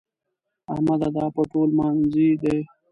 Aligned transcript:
احمده! 0.71 1.09
دا 1.15 1.25
پټو 1.35 1.59
لمانځي 1.69 2.29
دی؟ 2.41 2.57